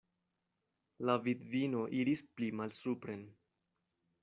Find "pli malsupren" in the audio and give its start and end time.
2.33-3.25